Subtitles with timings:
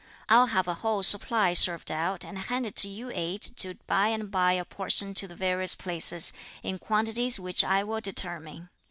[0.29, 4.31] I'll have a whole supply served out and handed to you eight to by and
[4.31, 8.71] by apportion to the various places, in quantities which I will determine.